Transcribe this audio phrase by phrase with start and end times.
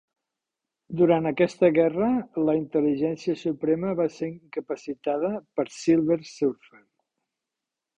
[1.01, 2.07] Durant aquesta guerra,
[2.49, 6.87] la Intel·ligència suprema va ser incapacitada per Silver Surfer.